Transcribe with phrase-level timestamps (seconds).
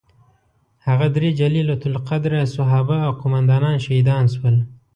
[0.87, 4.55] هغه درې جلیل القدره صحابه او قوماندانان شهیدان شول.